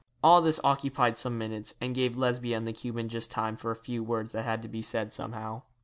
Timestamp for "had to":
4.45-4.67